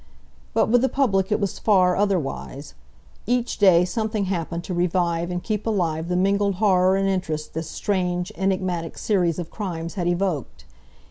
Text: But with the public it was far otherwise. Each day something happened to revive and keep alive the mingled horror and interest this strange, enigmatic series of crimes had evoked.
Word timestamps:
But 0.55 0.67
with 0.69 0.81
the 0.81 0.89
public 0.89 1.31
it 1.31 1.39
was 1.39 1.59
far 1.59 1.95
otherwise. 1.95 2.73
Each 3.27 3.59
day 3.59 3.85
something 3.85 4.25
happened 4.25 4.63
to 4.63 4.73
revive 4.73 5.29
and 5.29 5.43
keep 5.43 5.67
alive 5.67 6.07
the 6.07 6.15
mingled 6.15 6.55
horror 6.55 6.95
and 6.95 7.07
interest 7.07 7.53
this 7.53 7.69
strange, 7.69 8.31
enigmatic 8.35 8.97
series 8.97 9.37
of 9.37 9.51
crimes 9.51 9.93
had 9.93 10.07
evoked. 10.07 10.65